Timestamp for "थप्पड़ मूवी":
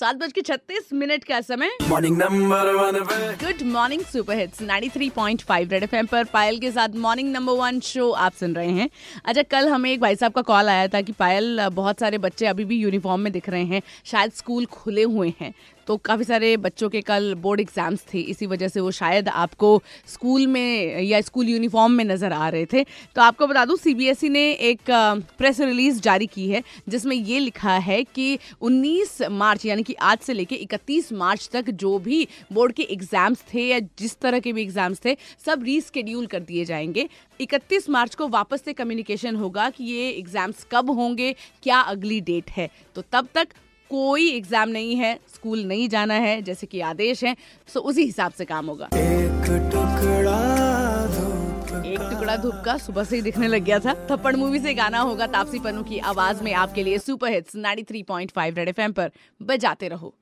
54.10-54.58